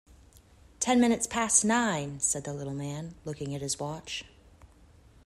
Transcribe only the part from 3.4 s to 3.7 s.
at